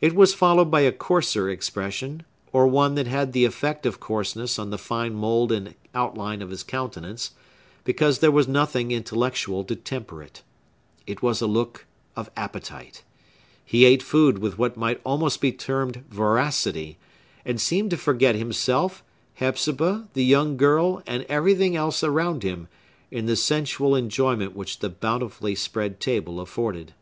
[0.00, 2.22] It was followed by a coarser expression;
[2.54, 6.48] or one that had the effect of coarseness on the fine mould and outline of
[6.48, 7.32] his countenance,
[7.84, 10.42] because there was nothing intellectual to temper it.
[11.06, 11.84] It was a look
[12.16, 13.02] of appetite.
[13.62, 16.96] He ate food with what might almost be termed voracity;
[17.44, 19.04] and seemed to forget himself,
[19.34, 22.68] Hepzibah, the young girl, and everything else around him,
[23.10, 26.94] in the sensual enjoyment which the bountifully spread table afforded.